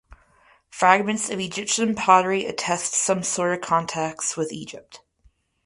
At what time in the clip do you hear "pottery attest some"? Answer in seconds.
1.93-3.21